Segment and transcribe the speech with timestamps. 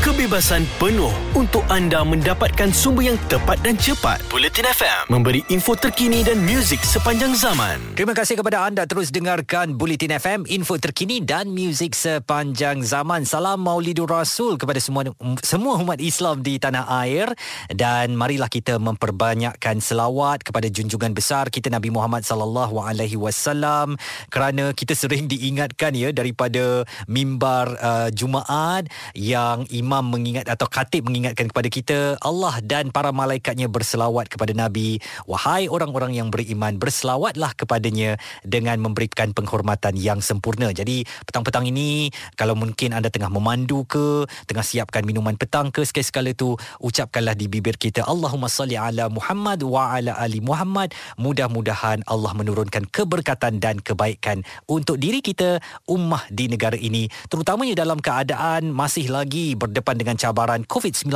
[0.00, 4.24] kebebasan penuh untuk anda mendapatkan sumber yang tepat dan cepat.
[4.32, 7.76] Bulletin FM memberi info terkini dan muzik sepanjang zaman.
[7.92, 13.28] Terima kasih kepada anda terus dengarkan Bulletin FM, info terkini dan muzik sepanjang zaman.
[13.28, 15.04] Salam Maulidur Rasul kepada semua
[15.44, 17.28] semua umat Islam di tanah air
[17.68, 24.00] dan marilah kita memperbanyakkan selawat kepada junjungan besar kita Nabi Muhammad sallallahu alaihi wasallam
[24.32, 31.50] kerana kita sering diingatkan ya daripada mimbar uh, Jumaat yang imam mengingat atau khatib mengingatkan
[31.50, 35.02] kepada kita Allah dan para malaikatnya berselawat kepada Nabi.
[35.26, 38.14] Wahai orang-orang yang beriman berselawatlah kepadanya
[38.46, 40.70] dengan memberikan penghormatan yang sempurna.
[40.70, 46.30] Jadi petang-petang ini kalau mungkin anda tengah memandu ke tengah siapkan minuman petang ke sekali-sekala
[46.38, 50.94] tu ucapkanlah di bibir kita Allahumma salli ala Muhammad wa ala ali Muhammad.
[51.18, 55.58] Mudah-mudahan Allah menurunkan keberkatan dan kebaikan untuk diri kita
[55.90, 61.08] ummah di negara ini terutamanya dalam keadaan masih lagi berdepan dengan cabaran COVID-19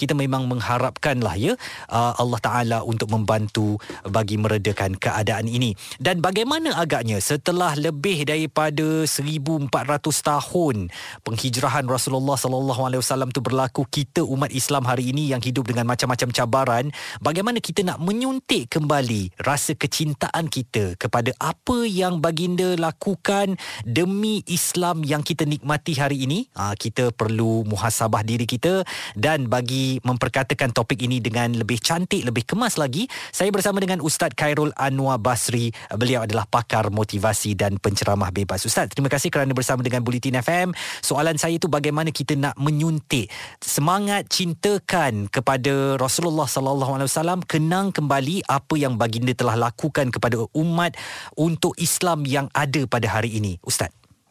[0.00, 1.52] kita memang mengharapkanlah ya
[1.92, 3.76] uh, Allah Taala untuk membantu
[4.08, 5.76] bagi meredakan keadaan ini.
[6.00, 9.68] Dan bagaimana agaknya setelah lebih daripada 1400
[10.00, 10.88] tahun
[11.28, 15.84] penghijrahan Rasulullah sallallahu alaihi wasallam tu berlaku kita umat Islam hari ini yang hidup dengan
[15.84, 16.88] macam-macam cabaran
[17.20, 25.04] bagaimana kita nak menyuntik kembali rasa kecintaan kita kepada apa yang baginda lakukan demi Islam
[25.04, 26.48] yang kita nikmati hari ini?
[26.56, 27.89] Uh, kita perlu muhasabah
[28.24, 28.86] diri kita
[29.18, 34.32] dan bagi memperkatakan topik ini dengan lebih cantik, lebih kemas lagi, saya bersama dengan Ustaz
[34.38, 35.74] Khairul Anwar Basri.
[35.92, 38.62] Beliau adalah pakar motivasi dan penceramah bebas.
[38.64, 40.72] Ustaz, terima kasih kerana bersama dengan Bulletin FM.
[41.02, 43.28] Soalan saya itu bagaimana kita nak menyuntik
[43.60, 50.40] semangat cintakan kepada Rasulullah sallallahu alaihi wasallam kenang kembali apa yang baginda telah lakukan kepada
[50.54, 50.94] umat
[51.34, 53.58] untuk Islam yang ada pada hari ini.
[53.66, 53.90] Ustaz.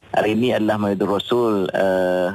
[0.10, 2.34] Hari ini adalah Maidur Rasul uh,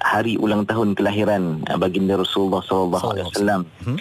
[0.00, 3.62] hari ulang tahun kelahiran uh, baginda Rasulullah sallallahu alaihi wasallam.
[3.84, 3.98] Hmm.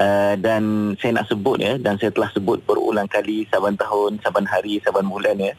[0.00, 4.46] Uh, dan saya nak sebut ya dan saya telah sebut berulang kali saban tahun, saban
[4.46, 5.52] hari, saban bulan ya.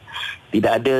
[0.52, 0.98] Tidak ada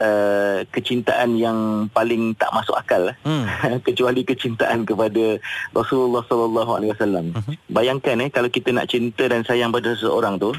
[0.00, 3.44] uh, kecintaan yang paling tak masuk akal hmm.
[3.86, 5.36] kecuali kecintaan kepada
[5.76, 7.36] Rasulullah sallallahu alaihi wasallam.
[7.36, 7.54] Hmm.
[7.68, 10.56] Bayangkan ya kalau kita nak cinta dan sayang pada seseorang tu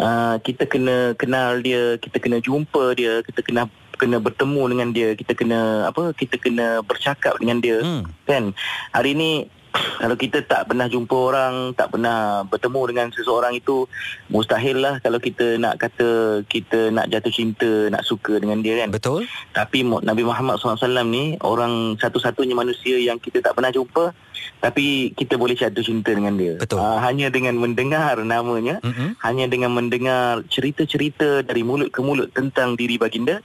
[0.00, 5.08] uh, kita kena kenal dia, kita kena jumpa dia, kita kena kena bertemu dengan dia
[5.16, 8.02] kita kena apa kita kena bercakap dengan dia hmm.
[8.28, 8.52] kan?
[8.92, 9.30] Hari ini
[9.76, 13.84] kalau kita tak pernah jumpa orang tak pernah bertemu dengan seseorang itu
[14.32, 18.92] mustahil lah kalau kita nak kata kita nak jatuh cinta nak suka dengan dia kan?
[18.92, 19.28] Betul.
[19.52, 24.12] Tapi Nabi Muhammad SAW ni orang satu-satunya manusia yang kita tak pernah jumpa
[24.60, 26.56] tapi kita boleh jatuh cinta dengan dia.
[26.56, 26.80] Betul.
[26.80, 29.20] Uh, hanya dengan mendengar namanya mm-hmm.
[29.24, 33.40] hanya dengan mendengar cerita-cerita dari mulut ke mulut tentang diri baginda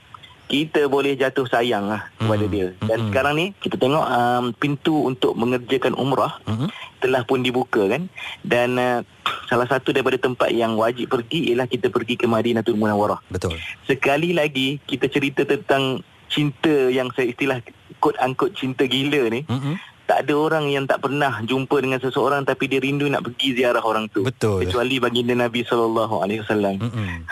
[0.50, 2.52] kita boleh jatuh sayang lah kepada hmm.
[2.52, 2.68] dia.
[2.84, 3.08] Dan hmm.
[3.10, 6.68] sekarang ni kita tengok um, pintu untuk mengerjakan umrah hmm.
[7.00, 8.10] telah pun dibuka kan.
[8.44, 9.00] Dan uh,
[9.48, 13.22] salah satu daripada tempat yang wajib pergi ialah kita pergi ke Madinatul Munawwarah.
[13.32, 13.56] Betul.
[13.88, 17.60] Sekali lagi kita cerita tentang cinta yang saya istilah
[18.00, 19.44] kod angkut cinta gila ni.
[19.46, 23.56] Hmm tak ada orang yang tak pernah jumpa dengan seseorang tapi dia rindu nak pergi
[23.56, 24.20] ziarah orang tu.
[24.20, 24.68] Betul.
[24.68, 26.76] Kecuali baginda Nabi sallallahu alaihi wasallam.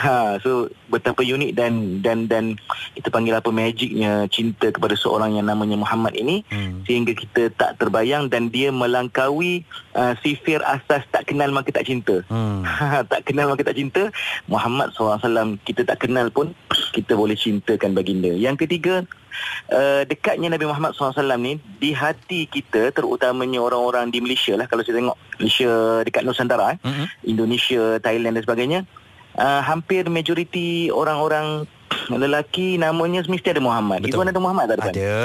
[0.01, 2.57] Ha, so betapa unik dan dan dan
[2.97, 6.89] kita panggil apa magicnya cinta kepada seorang yang namanya Muhammad ini mm.
[6.89, 9.61] sehingga kita tak terbayang dan dia melangkaui
[9.93, 12.25] uh, sifir asas tak kenal maka tak cinta.
[12.33, 12.65] Mm.
[13.13, 14.09] tak kenal maka tak cinta.
[14.49, 16.57] Muhammad sallallahu alaihi wasallam kita tak kenal pun
[16.97, 18.33] kita boleh cintakan baginda.
[18.33, 19.05] Yang ketiga
[19.73, 24.83] uh, dekatnya Nabi Muhammad SAW ni di hati kita terutamanya orang-orang di Malaysia lah kalau
[24.85, 25.71] saya tengok Malaysia
[26.07, 27.07] dekat Nusantara eh, uh-huh.
[27.27, 28.81] Indonesia, Thailand dan sebagainya
[29.39, 31.65] uh, hampir majoriti orang-orang
[32.11, 34.03] lelaki namanya mesti ada Muhammad.
[34.03, 34.19] Betul.
[34.23, 34.95] Izzuan ada Muhammad tak depan?
[34.95, 35.19] Ada.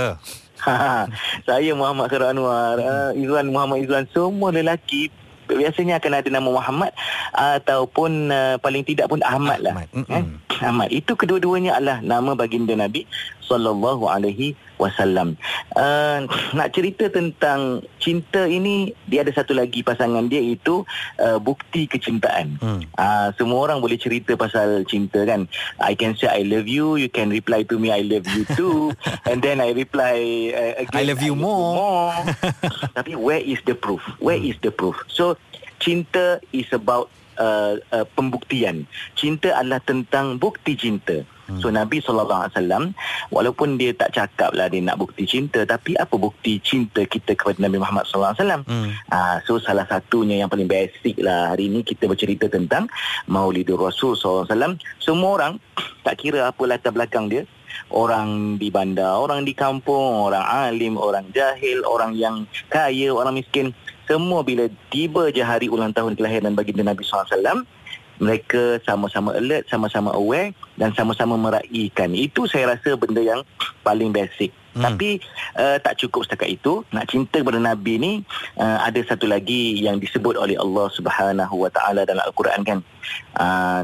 [1.47, 5.13] saya Muhammad Khairul Anwar, uh, Izzuan Muhammad Izzuan semua lelaki
[5.47, 6.91] biasanya akan ada nama Muhammad
[7.33, 9.73] ataupun uh, paling tidak pun Ahmad, lah.
[9.77, 9.87] Ahmad.
[10.09, 10.23] Eh?
[10.63, 10.89] Ahmad.
[10.91, 13.05] Itu kedua-duanya adalah nama baginda Nabi
[13.45, 15.39] sallallahu alaihi wasallam.
[15.75, 20.83] Uh, nak cerita tentang cinta ini dia ada satu lagi pasangan dia itu
[21.19, 22.59] uh, bukti kecintaan.
[22.59, 22.81] Hmm.
[22.95, 25.47] Uh, semua orang boleh cerita pasal cinta kan.
[25.79, 28.91] I can say I love you, you can reply to me I love you too
[29.29, 31.59] and then I reply uh, again I love you I more.
[31.59, 32.15] You more.
[32.97, 34.03] Tapi where is the proof?
[34.19, 34.51] Where hmm.
[34.53, 34.99] is the proof?
[35.07, 35.39] So
[35.79, 38.89] cinta is about uh, uh, pembuktian.
[39.15, 41.23] Cinta adalah tentang bukti cinta.
[41.45, 41.61] Hmm.
[41.61, 42.49] So Nabi SAW
[43.29, 47.61] Walaupun dia tak cakap lah Dia nak bukti cinta Tapi apa bukti cinta kita Kepada
[47.61, 48.33] Nabi Muhammad SAW
[48.65, 48.89] hmm.
[49.13, 52.89] uh, So salah satunya Yang paling basic lah Hari ini kita bercerita tentang
[53.29, 54.49] Maulidur Rasul SAW
[54.97, 55.61] Semua orang
[56.05, 57.45] Tak kira apa latar belakang dia
[57.91, 63.75] orang di bandar, orang di kampung, orang alim, orang jahil, orang yang kaya, orang miskin,
[64.05, 67.65] semua bila tiba je hari ulang tahun kelahiran baginda Nabi SAW,
[68.19, 72.15] mereka sama-sama alert, sama-sama aware dan sama-sama meraihkan.
[72.15, 73.43] Itu saya rasa benda yang
[73.83, 74.55] paling basic.
[74.75, 74.91] Hmm.
[74.91, 75.19] Tapi
[75.55, 76.83] uh, tak cukup setakat itu.
[76.91, 78.13] Nak cinta kepada Nabi ni
[78.59, 82.79] uh, ada satu lagi yang disebut oleh Allah Subhanahu Wa Taala dalam Al-Quran kan.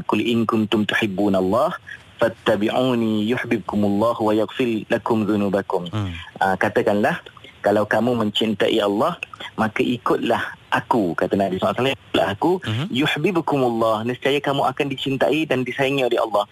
[0.08, 1.76] Qul uh, in kuntum tuhibbunallah
[2.20, 5.88] fattabi'uni yuhibbukumullah wa yaghfir lakum dhunubakum.
[5.92, 6.12] Hmm.
[6.40, 7.20] Uh, katakanlah
[7.62, 9.16] kalau kamu mencintai Allah
[9.56, 10.42] maka ikutlah
[10.74, 12.86] aku kata Nabi SAW ikutlah aku uh-huh.
[12.90, 16.44] yuhibbukumullah nescaya kamu akan dicintai dan disayangi oleh Allah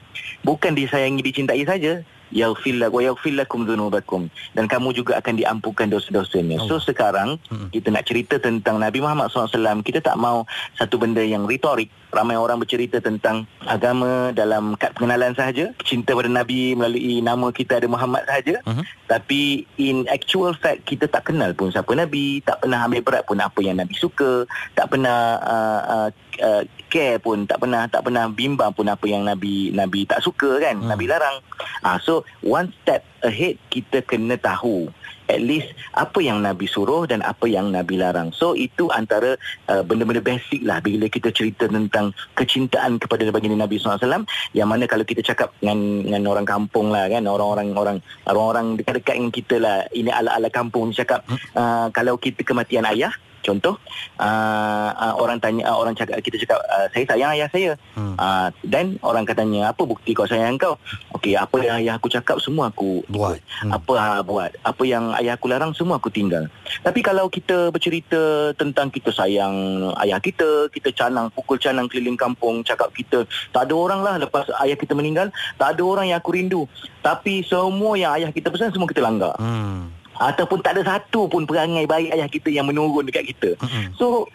[0.47, 5.91] bukan disayangi dicintai saja yaghfir lak wa yaghfir lakum dhunubakum dan kamu juga akan diampunkan
[5.91, 6.63] dosa-dosanya.
[6.71, 7.75] So sekarang hmm.
[7.75, 10.47] kita nak cerita tentang Nabi Muhammad SAW kita tak mau
[10.79, 11.91] satu benda yang retorik.
[12.11, 17.79] Ramai orang bercerita tentang agama dalam kad pengenalan sahaja, cinta pada Nabi melalui nama kita
[17.79, 18.59] ada Muhammad sahaja.
[18.67, 18.85] Uh-huh.
[19.07, 23.39] Tapi in actual fact kita tak kenal pun siapa Nabi, tak pernah ambil berat pun
[23.39, 26.09] apa yang Nabi suka, tak pernah uh, uh,
[26.43, 30.59] uh, care pun, tak pernah tak pernah bimbang pun apa yang Nabi Nabi tak suka
[30.59, 30.91] kan, uh-huh.
[30.91, 31.39] Nabi larang.
[31.87, 34.91] Ah uh, so one step ahead kita kena tahu
[35.31, 38.35] at least apa yang Nabi suruh dan apa yang Nabi larang.
[38.35, 39.39] So itu antara
[39.71, 44.91] uh, benda-benda basic lah bila kita cerita tentang kecintaan kepada baginda Nabi SAW yang mana
[44.91, 47.97] kalau kita cakap dengan, dengan orang kampung lah kan orang-orang orang
[48.27, 51.39] orang-orang dekat-dekat dengan kita lah ini ala-ala kampung cakap hmm.
[51.55, 53.81] uh, kalau kita kematian ayah Contoh
[54.21, 57.73] uh, uh, orang tanya uh, orang cakap kita cakap uh, saya sayang ayah saya.
[57.97, 58.15] Hmm.
[58.21, 60.77] Uh, dan orang katanya apa bukti kau sayang kau?
[61.17, 63.41] Okey, apa yang ayah aku cakap semua aku buat.
[63.65, 63.73] Hmm.
[63.73, 64.53] Apa uh, buat?
[64.61, 66.53] Apa yang ayah aku larang semua aku tinggal.
[66.85, 72.61] Tapi kalau kita bercerita tentang kita sayang ayah kita, kita canang pukul canang keliling kampung
[72.61, 76.37] cakap kita tak ada orang lah lepas ayah kita meninggal, tak ada orang yang aku
[76.37, 76.69] rindu.
[77.01, 79.33] Tapi semua yang ayah kita pesan semua kita langgar.
[79.41, 83.57] Hmm ataupun tak ada satu pun perangai baik ayah kita yang menurun dekat kita.
[83.97, 84.29] So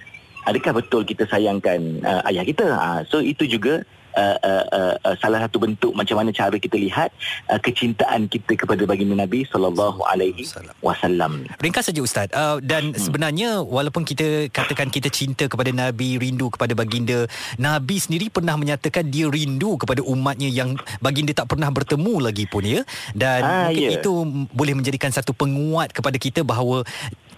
[0.49, 2.65] adakah betul kita sayangkan uh, ayah kita?
[2.73, 3.85] Uh, so itu juga
[4.15, 7.11] uh, uh, uh, uh, salah satu bentuk macam mana cara kita lihat
[7.51, 10.47] uh, kecintaan kita kepada baginda Nabi sallallahu alaihi
[10.81, 11.45] wasallam.
[11.59, 12.27] Ringkas saja ustaz.
[12.31, 12.99] Uh, dan hmm.
[12.99, 17.27] sebenarnya walaupun kita katakan kita cinta kepada Nabi, rindu kepada baginda,
[17.59, 22.63] Nabi sendiri pernah menyatakan dia rindu kepada umatnya yang baginda tak pernah bertemu lagi pun
[22.63, 22.81] ya.
[23.11, 23.97] Dan ah, mungkin yeah.
[23.99, 24.11] itu
[24.55, 26.87] boleh menjadikan satu penguat kepada kita bahawa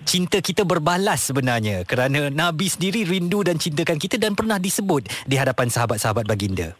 [0.07, 5.35] cinta kita berbalas sebenarnya kerana Nabi sendiri rindu dan cintakan kita dan pernah disebut di
[5.35, 6.71] hadapan sahabat-sahabat baginda.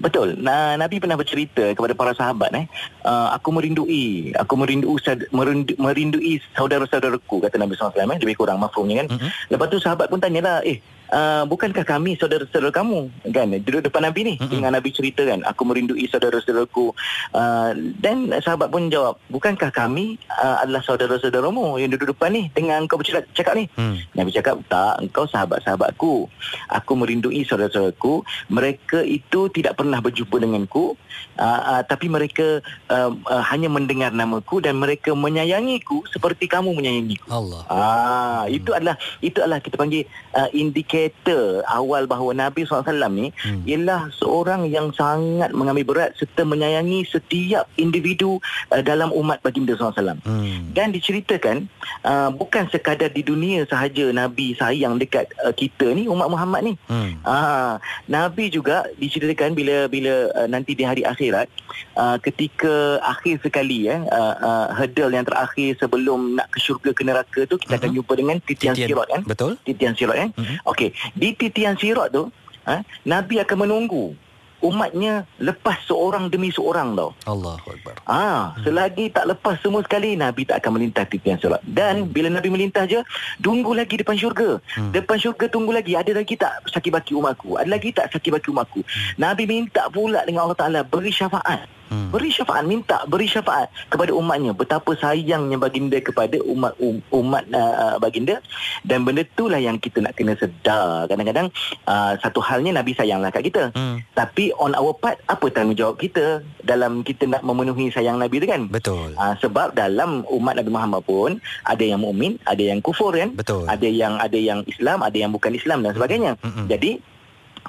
[0.00, 0.40] Betul.
[0.40, 2.64] Nah, Nabi pernah bercerita kepada para sahabat eh,
[3.04, 4.96] uh, aku merindui, aku merindui
[5.28, 9.12] merindui, merindui saudara-saudaraku kata Nabi SAW eh, lebih kurang mafhumnya kan.
[9.12, 9.30] Mm-hmm.
[9.52, 10.80] Lepas tu sahabat pun tanyalah, eh
[11.12, 13.52] uh, bukankah kami saudara-saudara kamu kan?
[13.62, 14.50] Duduk depan Nabi ni mm-hmm.
[14.50, 15.44] dengan Nabi cerita kan?
[15.44, 16.96] Aku merindui saudara-saudaraku.
[17.36, 17.70] Uh,
[18.00, 22.96] dan sahabat pun jawab bukankah kami uh, adalah saudara-saudaramu yang duduk depan ni dengan kau
[22.98, 23.68] bercakap cakap ni?
[23.76, 23.96] Mm.
[24.16, 26.26] Nabi cakap tak engkau sahabat-sahabatku.
[26.72, 28.24] Aku merindui saudara-saudaraku.
[28.48, 30.96] Mereka itu tidak pernah berjumpa denganku.
[31.36, 37.28] Uh, uh, tapi mereka uh, uh, hanya mendengar namaku dan mereka menyayangiku seperti kamu menyayangiku.
[37.28, 37.62] Allah.
[37.68, 38.56] Ah mm.
[38.56, 43.66] itu adalah itu adalah kita panggil uh, indikator indikator awal bahawa Nabi SAW ni hmm.
[43.66, 48.38] ialah seorang yang sangat mengambil berat serta menyayangi setiap individu
[48.70, 50.18] uh, dalam umat baginda SAW.
[50.22, 50.70] Hmm.
[50.70, 51.66] Dan diceritakan
[52.06, 56.74] uh, bukan sekadar di dunia sahaja Nabi sayang dekat uh, kita ni umat Muhammad ni.
[56.86, 57.18] Hmm.
[57.26, 57.74] Uh,
[58.06, 61.50] Nabi juga diceritakan bila bila uh, nanti di hari akhirat
[61.98, 67.02] uh, ketika akhir sekali eh uh, uh, hurdle yang terakhir sebelum nak ke syurga ke
[67.02, 67.80] neraka tu kita uh-huh.
[67.82, 69.22] akan jumpa dengan titian, titian sirat kan.
[69.26, 69.52] Betul.
[69.64, 70.30] Titian sirat kan.
[70.36, 70.70] Uh-huh.
[70.72, 70.81] Okey,
[71.14, 72.26] di titian sirat tu
[72.66, 74.16] ha, Nabi akan menunggu
[74.62, 77.10] umatnya lepas seorang demi seorang tau.
[77.26, 77.98] Allahu akbar.
[78.06, 78.62] Ah, hmm.
[78.62, 81.60] selagi tak lepas semua sekali Nabi tak akan melintas titian sirat.
[81.66, 82.14] Dan hmm.
[82.14, 83.02] bila Nabi melintas je,
[83.42, 84.62] tunggu lagi depan syurga.
[84.78, 84.94] Hmm.
[84.94, 87.58] Depan syurga tunggu lagi ada lagi tak sakit baki umatku?
[87.58, 88.80] Ada lagi tak sakit baki umatku?
[88.86, 89.18] Hmm.
[89.18, 91.66] Nabi minta pula dengan Allah Taala beri syafaat.
[91.92, 92.08] Hmm.
[92.08, 98.00] Beri syafaat minta beri syafaat kepada umatnya betapa sayangnya baginda kepada umat um, umat uh,
[98.00, 98.40] baginda
[98.88, 101.52] dan benda itulah yang kita nak kena sedar kadang-kadang
[101.84, 104.00] uh, satu halnya nabi sayanglah kat kita hmm.
[104.16, 108.72] tapi on our part apa tanggungjawab kita dalam kita nak memenuhi sayang nabi tu kan
[108.72, 111.30] betul uh, sebab dalam umat Nabi Muhammad pun
[111.68, 115.30] ada yang mukmin ada yang kufur kan betul ada yang ada yang Islam ada yang
[115.34, 116.52] bukan Islam dan sebagainya hmm.
[116.56, 116.66] Hmm.
[116.72, 117.02] jadi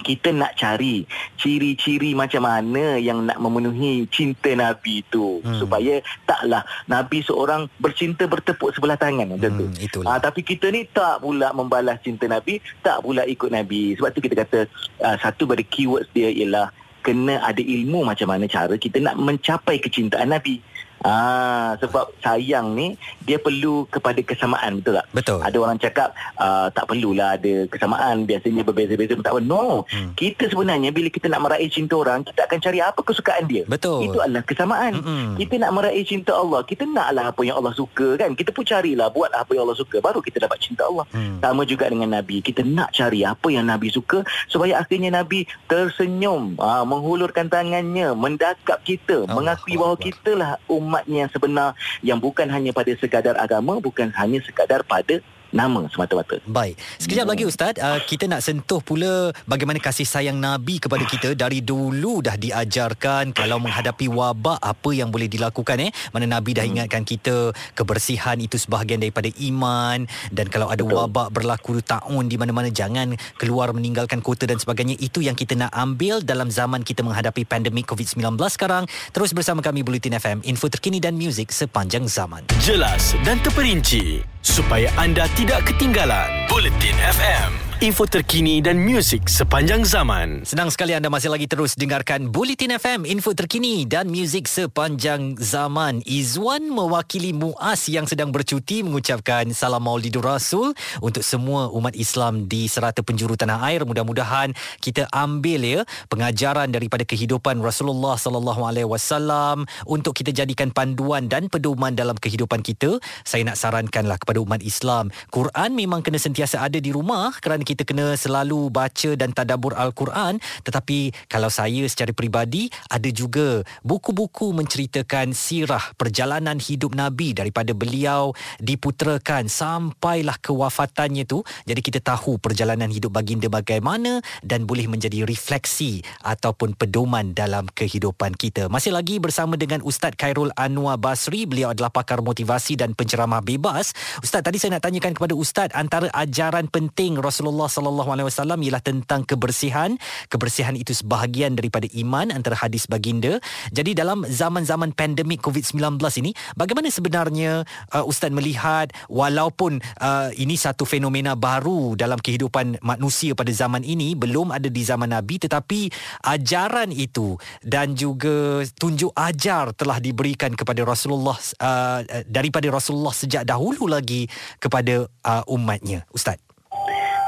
[0.02, 1.06] kita nak cari
[1.38, 5.62] ciri-ciri macam mana yang nak memenuhi cinta Nabi itu hmm.
[5.62, 10.02] supaya taklah Nabi seorang bercinta bertepuk sebelah tangan macam hmm, tu.
[10.04, 13.94] Ah tapi kita ni tak pula membalas cinta Nabi, tak pula ikut Nabi.
[13.96, 14.60] Sebab tu kita kata
[15.06, 16.74] uh, satu dari keywords dia ialah
[17.04, 20.64] kena ada ilmu macam mana cara kita nak mencapai kecintaan Nabi.
[21.04, 22.96] Ah, sebab sayang ni
[23.28, 25.08] dia perlu kepada kesamaan betul tak?
[25.12, 25.40] Betul.
[25.44, 29.42] Ada orang cakap uh, tak perlulah ada kesamaan biasanya berbeza-beza tak apa.
[29.44, 29.84] No.
[29.92, 30.16] Hmm.
[30.16, 33.64] Kita sebenarnya bila kita nak meraih cinta orang kita akan cari apa kesukaan dia.
[33.68, 34.08] Betul.
[34.08, 34.94] Itu adalah kesamaan.
[35.04, 35.36] Hmm.
[35.36, 38.32] Kita nak meraih cinta Allah, kita naklah apa yang Allah suka kan.
[38.38, 41.04] Kita pun carilah buat apa yang Allah suka baru kita dapat cinta Allah.
[41.12, 41.44] Hmm.
[41.44, 42.40] Sama juga dengan Nabi.
[42.40, 48.80] Kita nak cari apa yang Nabi suka supaya akhirnya Nabi tersenyum, uh, menghulurkan tangannya, mendakap
[48.86, 51.70] kita, oh, mengakui bahawa kita lah umat umatnya yang sebenar
[52.06, 55.18] yang bukan hanya pada sekadar agama bukan hanya sekadar pada
[55.54, 56.42] nama semata-mata.
[56.50, 56.76] Baik.
[56.98, 61.62] Sekejap lagi Ustaz, uh, kita nak sentuh pula bagaimana kasih sayang Nabi kepada kita dari
[61.62, 65.94] dulu dah diajarkan kalau menghadapi wabak apa yang boleh dilakukan eh.
[66.12, 66.74] Mana Nabi dah hmm.
[66.76, 70.98] ingatkan kita kebersihan itu sebahagian daripada iman dan kalau ada Betul.
[70.98, 74.98] wabak berlaku taun di mana-mana jangan keluar meninggalkan kota dan sebagainya.
[74.98, 78.90] Itu yang kita nak ambil dalam zaman kita menghadapi pandemik COVID-19 sekarang.
[79.14, 82.50] Terus bersama kami Bulletin FM, info terkini dan muzik sepanjang zaman.
[82.64, 86.32] Jelas dan terperinci supaya anda tidak ketinggalan.
[86.48, 90.48] Bulletin FM info terkini dan muzik sepanjang zaman.
[90.48, 96.00] Senang sekali anda masih lagi terus dengarkan Bulletin FM, info terkini dan muzik sepanjang zaman.
[96.08, 100.72] Izwan mewakili Muas yang sedang bercuti mengucapkan salam Maulidur Rasul
[101.04, 103.84] untuk semua umat Islam di serata penjuru tanah air.
[103.84, 111.28] Mudah-mudahan kita ambil ya pengajaran daripada kehidupan Rasulullah sallallahu alaihi wasallam untuk kita jadikan panduan
[111.28, 112.96] dan pedoman dalam kehidupan kita.
[113.28, 117.73] Saya nak sarankanlah kepada umat Islam, Quran memang kena sentiasa ada di rumah kerana kita
[117.82, 120.38] kena selalu baca dan tadabbur al-Quran.
[120.62, 128.38] Tetapi kalau saya secara peribadi ada juga buku-buku menceritakan sirah perjalanan hidup nabi daripada beliau
[128.62, 131.42] diputerakan sampailah kewafatannya tu.
[131.64, 138.36] Jadi kita tahu perjalanan hidup baginda bagaimana dan boleh menjadi refleksi ataupun pedoman dalam kehidupan
[138.36, 138.68] kita.
[138.68, 141.48] Masih lagi bersama dengan Ustaz Khairul Anwar Basri.
[141.48, 143.96] Beliau adalah pakar motivasi dan penceramah bebas.
[144.20, 148.60] Ustaz tadi saya nak tanyakan kepada Ustaz antara ajaran penting Rasulullah Rasulullah sallallahu alaihi wasallam
[148.66, 149.94] ialah tentang kebersihan.
[150.26, 153.38] Kebersihan itu sebahagian daripada iman antara hadis baginda.
[153.70, 157.62] Jadi dalam zaman-zaman pandemik COVID-19 ini, bagaimana sebenarnya
[157.94, 164.18] uh, ustaz melihat walaupun uh, ini satu fenomena baru dalam kehidupan manusia pada zaman ini,
[164.18, 165.94] belum ada di zaman Nabi tetapi
[166.26, 173.86] ajaran itu dan juga tunjuk ajar telah diberikan kepada Rasulullah uh, daripada Rasulullah sejak dahulu
[173.86, 174.26] lagi
[174.58, 176.02] kepada uh, umatnya.
[176.10, 176.42] Ustaz.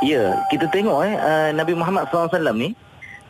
[0.03, 2.75] Ya, kita tengok eh uh, Nabi Muhammad SAW ni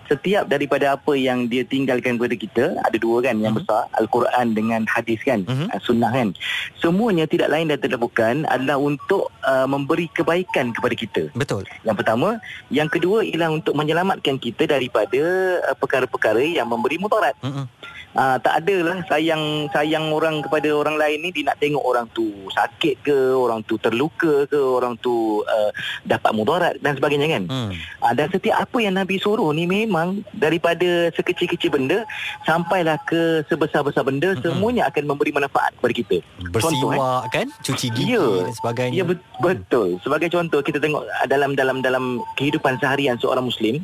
[0.06, 3.66] setiap daripada apa yang dia tinggalkan kepada kita ada dua kan yang uh-huh.
[3.66, 5.70] besar Al-Quran dengan hadis kan uh-huh.
[5.82, 6.34] sunnah kan
[6.78, 11.98] semuanya tidak lain dan tidak bukan adalah untuk uh, memberi kebaikan kepada kita betul yang
[11.98, 12.38] pertama
[12.70, 15.22] yang kedua ialah untuk menyelamatkan kita daripada
[15.66, 17.66] uh, perkara-perkara yang memberi mudarat uh-huh.
[18.16, 22.32] Uh, tak adalah sayang sayang orang kepada orang lain ni dia nak tengok orang tu
[22.48, 25.68] sakit ke orang tu terluka ke orang tu uh,
[26.08, 27.76] dapat mudarat dan sebagainya kan hmm.
[27.76, 32.08] uh, dan setiap apa yang Nabi suruh ni memang daripada sekecil-kecil benda
[32.48, 34.48] sampailah ke sebesar-besar benda hmm.
[34.48, 36.18] semuanya akan memberi manfaat kepada kita
[36.56, 37.20] bersiwak contoh, eh.
[37.36, 39.04] kan cuci gigi ya, dan sebagainya ya
[39.44, 43.84] betul sebagai contoh kita tengok dalam dalam dalam kehidupan seharian seorang muslim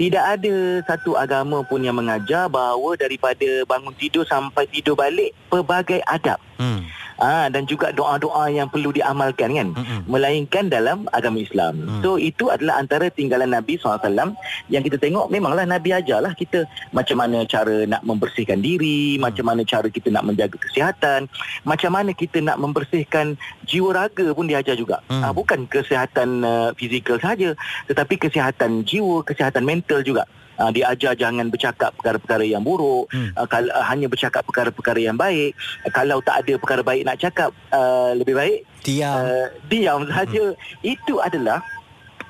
[0.00, 6.00] tidak ada satu agama pun yang mengajar bahawa daripada bangun tidur sampai tidur balik pelbagai
[6.06, 6.38] adab.
[6.56, 6.86] Hmm.
[7.16, 10.04] Ah dan juga doa-doa yang perlu diamalkan kan hmm.
[10.04, 11.80] melainkan dalam agama Islam.
[11.80, 12.00] Hmm.
[12.04, 14.36] So itu adalah antara tinggalan Nabi SAW
[14.68, 19.24] yang kita tengok memanglah Nabi ajarlah kita macam mana cara nak membersihkan diri, hmm.
[19.24, 21.24] macam mana cara kita nak menjaga kesihatan,
[21.64, 25.00] macam mana kita nak membersihkan jiwa raga pun diajar juga.
[25.08, 25.24] Hmm.
[25.24, 27.56] Ah bukan kesihatan uh, fizikal saja
[27.88, 33.36] tetapi kesihatan jiwa, kesihatan mental juga uh, diajar jangan bercakap perkara-perkara yang buruk hmm.
[33.36, 37.20] uh, kal- uh, hanya bercakap perkara-perkara yang baik uh, kalau tak ada perkara baik nak
[37.20, 40.84] cakap uh, lebih baik diam uh, diam saja hmm.
[40.84, 41.60] itu adalah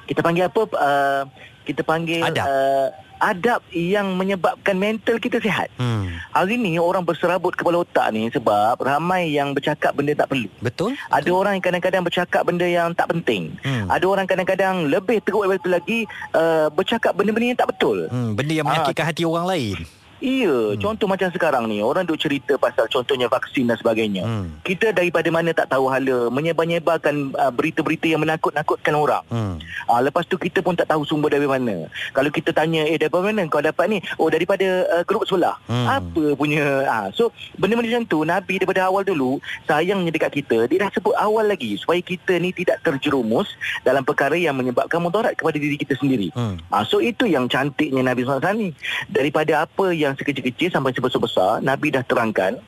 [0.07, 1.23] kita panggil apa uh,
[1.67, 2.47] kita panggil adab.
[2.47, 2.89] Uh,
[3.21, 5.73] adab yang menyebabkan mental kita sihat.
[5.81, 6.13] Hmm.
[6.37, 10.49] Hari ni orang berserabut kepala otak ni sebab ramai yang bercakap benda tak perlu.
[10.61, 10.95] Betul.
[11.09, 11.41] Ada betul.
[11.41, 13.57] orang yang kadang-kadang bercakap benda yang tak penting.
[13.65, 13.89] Hmm.
[13.89, 15.99] Ada orang kadang-kadang lebih teruk daripada itu lagi
[16.37, 18.07] uh, bercakap benda-benda yang tak betul.
[18.13, 18.37] Hmm.
[18.37, 19.11] Benda yang menyakitkan ha.
[19.11, 19.77] hati orang lain.
[20.21, 20.81] Iya, hmm.
[20.81, 24.25] contoh macam sekarang ni orang duk cerita pasal contohnya vaksin dan sebagainya.
[24.25, 24.49] Hmm.
[24.65, 29.25] Kita daripada mana tak tahu hala menyebar-nyebarkan uh, berita-berita yang menakut-nakutkan orang.
[29.29, 29.61] Hmm.
[29.89, 31.89] Uh, lepas tu kita pun tak tahu sumber dari mana.
[32.17, 33.99] Kalau kita tanya eh daripada mana kau dapat ni?
[34.17, 35.57] Oh daripada uh, grup sebelah.
[35.69, 35.87] Hmm.
[35.89, 37.29] Apa punya uh, so
[37.61, 41.77] benda-benda macam tu Nabi daripada awal dulu sayangnya dekat kita dia dah sebut awal lagi
[41.77, 43.53] supaya kita ni tidak terjerumus
[43.85, 46.33] dalam perkara yang menyebabkan mudarat kepada diri kita sendiri.
[46.33, 46.57] Hmm.
[46.71, 48.71] Uh, so itu yang cantiknya Nabi SAW ni.
[49.11, 52.63] Daripada apa yang yang sekecil-kecil sampai sebesar-besar Nabi dah terangkan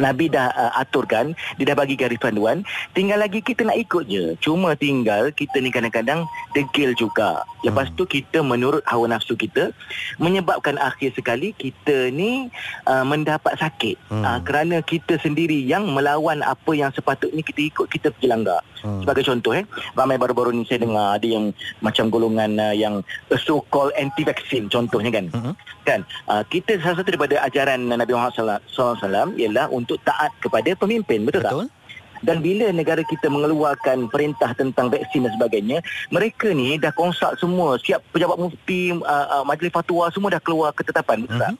[0.00, 2.62] Nabi dah uh, aturkan Dia dah bagi garis panduan.
[2.96, 6.24] Tinggal lagi kita nak ikut je Cuma tinggal kita ni kadang-kadang
[6.56, 7.44] Degil juga.
[7.60, 7.96] Lepas hmm.
[8.00, 9.76] tu kita menurut hawa nafsu kita
[10.16, 12.48] Menyebabkan akhir sekali Kita ni
[12.88, 14.00] uh, mendapat sakit.
[14.08, 14.24] Hmm.
[14.24, 19.02] uh, Kerana kita sendiri yang melawan Apa yang sepatutnya kita ikut Kita pergi langgar hmm.
[19.04, 21.44] Sebagai contoh eh Ramai baru-baru ni saya dengar Ada yang
[21.80, 23.04] macam golongan uh, Yang
[23.42, 25.54] so-called anti-vaksin Contohnya kan hmm.
[25.84, 31.24] Kan uh, Kita salah satu daripada ajaran Nabi Muhammad SAW Ialah untuk taat kepada pemimpin
[31.24, 31.66] betul, betul.
[31.68, 31.78] tak
[32.20, 35.78] dan bila negara kita mengeluarkan perintah tentang vaksin dan sebagainya
[36.12, 40.70] mereka ni dah konsult semua siap pejabat mufti uh, uh, majlis fatwa semua dah keluar
[40.76, 41.56] ketetapan betul uh-huh.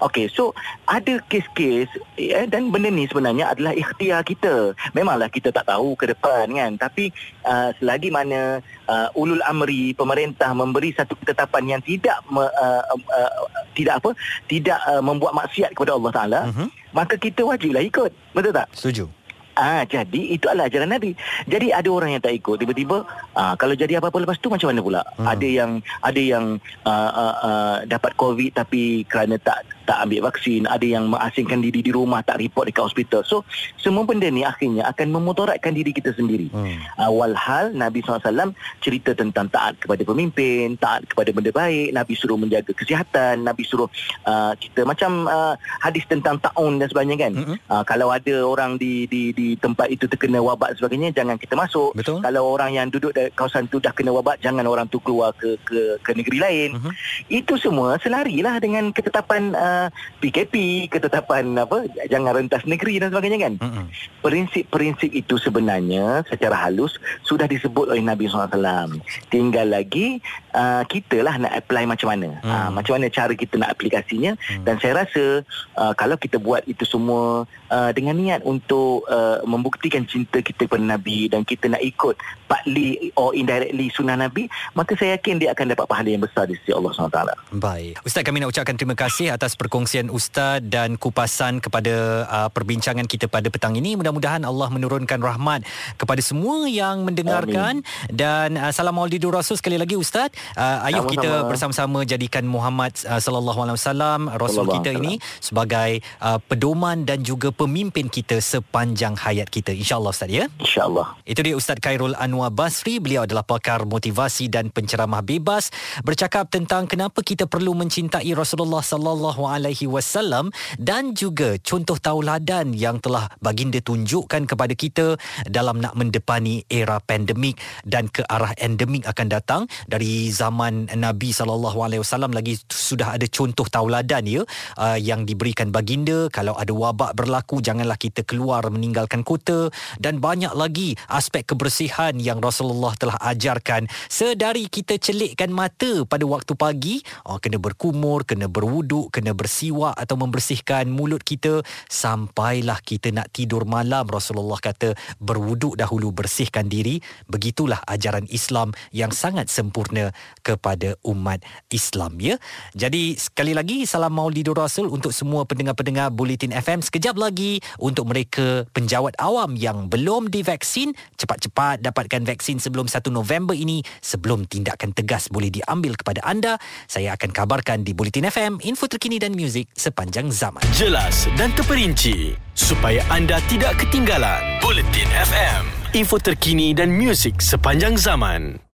[0.00, 0.56] Okey, so
[0.88, 4.74] ada kes-kes eh, dan benda ni sebenarnya adalah ikhtiar kita.
[4.96, 10.50] Memanglah kita tak tahu ke depan kan, tapi uh, selagi mana uh, ulul amri pemerintah
[10.56, 13.32] memberi satu ketetapan yang tidak me, uh, uh,
[13.76, 14.10] tidak apa,
[14.48, 16.68] tidak uh, membuat maksiat kepada Allah Taala, uh-huh.
[16.96, 18.10] maka kita wajiblah ikut.
[18.32, 18.68] Betul tak?
[18.74, 19.19] Setuju.
[19.60, 21.12] Ah, jadi itu adalah ajaran Nabi.
[21.44, 23.04] Jadi ada orang yang tak ikut tiba-tiba
[23.36, 25.02] ah, kalau jadi apa-apa lepas tu macam mana pula?
[25.20, 25.28] Hmm.
[25.28, 26.56] Ada yang ada yang
[26.88, 31.82] ah, ah, ah, dapat covid tapi kerana tak tak ambil vaksin, ada yang mengasingkan diri
[31.82, 33.26] di rumah, tak report dekat hospital.
[33.26, 33.42] So,
[33.74, 36.46] semua benda ni akhirnya akan memudaratkan diri kita sendiri.
[36.54, 36.78] Hmm.
[36.94, 42.38] Awal hal, Nabi SAW cerita tentang taat kepada pemimpin, taat kepada benda baik, Nabi suruh
[42.38, 43.90] menjaga kesihatan, Nabi suruh
[44.30, 47.32] uh, kita macam uh, hadis tentang ta'un dan sebagainya kan.
[47.34, 47.56] Hmm.
[47.66, 51.98] Uh, kalau ada orang di di di tempat itu terkena wabak sebagainya, jangan kita masuk.
[51.98, 52.22] Betul.
[52.22, 55.58] Kalau orang yang duduk di kawasan tu dah kena wabak, jangan orang tu keluar ke
[55.66, 56.70] ke, ke negeri lain.
[56.78, 56.94] Hmm.
[57.26, 59.79] Itu semua selarilah dengan ketetapan uh,
[60.20, 63.54] PKP, ketetapan apa jangan rentas negeri dan sebagainya kan.
[63.56, 63.86] Mm-hmm.
[64.20, 69.00] Prinsip-prinsip itu sebenarnya secara halus sudah disebut oleh Nabi SAW.
[69.32, 70.20] Tinggal lagi
[70.52, 72.36] uh, kita lah nak apply macam mana.
[72.42, 72.50] Mm.
[72.50, 74.64] Uh, macam mana cara kita nak aplikasinya mm.
[74.66, 75.46] dan saya rasa
[75.78, 80.82] uh, kalau kita buat itu semua uh, dengan niat untuk uh, membuktikan cinta kita kepada
[80.82, 82.18] Nabi dan kita nak ikut
[82.50, 86.58] partly or indirectly sunnah Nabi, maka saya yakin dia akan dapat pahala yang besar di
[86.58, 87.20] sisi Allah SWT.
[87.54, 88.02] Baik.
[88.02, 93.28] Ustaz kami nak ucapkan terima kasih atas perkongsian Ustaz dan kupasan kepada uh, perbincangan kita
[93.28, 93.92] pada petang ini.
[93.92, 95.68] Mudah-mudahan Allah menurunkan rahmat
[96.00, 98.16] kepada semua yang mendengarkan Amin.
[98.16, 100.32] dan uh, salam maulidur rasul sekali lagi Ustaz.
[100.56, 101.12] Uh, ayuh Sama-sama.
[101.12, 107.20] kita bersama-sama jadikan Muhammad uh, sallallahu alaihi wasallam rasul kita ini sebagai uh, pedoman dan
[107.20, 110.48] juga pemimpin kita sepanjang hayat kita insya-Allah Ustaz ya.
[110.56, 111.20] Insya-Allah.
[111.28, 112.96] Itu dia Ustaz Khairul Anwar Basri.
[112.96, 115.68] Beliau adalah pakar motivasi dan penceramah bebas
[116.00, 123.02] bercakap tentang kenapa kita perlu mencintai Rasulullah sallallahu alaihi wasallam dan juga contoh tauladan yang
[123.02, 125.06] telah baginda tunjukkan kepada kita
[125.50, 129.62] dalam nak mendepani era pandemik dan ke arah endemik akan datang.
[129.90, 134.42] Dari zaman Nabi sallallahu alaihi wasallam lagi sudah ada contoh tauladan ya
[134.78, 136.30] uh, yang diberikan baginda.
[136.30, 139.72] Kalau ada wabak berlaku janganlah kita keluar meninggalkan kota.
[139.98, 143.90] Dan banyak lagi aspek kebersihan yang Rasulullah telah ajarkan.
[144.06, 150.20] Sedari kita celikkan mata pada waktu pagi uh, kena berkumur kena berwuduk kena bersiwak atau
[150.20, 154.04] membersihkan mulut kita sampailah kita nak tidur malam.
[154.04, 157.00] Rasulullah kata berwuduk dahulu bersihkan diri.
[157.24, 160.12] Begitulah ajaran Islam yang sangat sempurna
[160.44, 161.40] kepada umat
[161.72, 162.36] Islam ya.
[162.76, 168.68] Jadi sekali lagi salam maulidur rasul untuk semua pendengar-pendengar Bulletin FM sekejap lagi untuk mereka
[168.76, 173.80] penjawat awam yang belum divaksin cepat-cepat dapatkan vaksin sebelum 1 November ini.
[174.04, 179.22] Sebelum tindakan tegas boleh diambil kepada anda saya akan kabarkan di Bulletin FM info terkini
[179.30, 180.58] dan muzik sepanjang zaman.
[180.74, 184.42] Jelas dan terperinci supaya anda tidak ketinggalan.
[184.58, 185.62] Bulletin FM,
[185.94, 188.58] info terkini dan muzik sepanjang zaman.